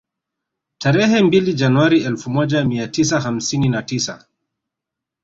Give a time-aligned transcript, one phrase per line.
[0.77, 4.25] Tarehe mbili Januari elfu moja mia tisa hamsini na tisa